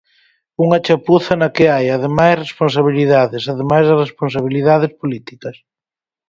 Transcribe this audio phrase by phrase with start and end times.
[0.65, 5.55] Unha chapuza na que hai, ademais, responsabilidades, ademais das responsabilidades políticas.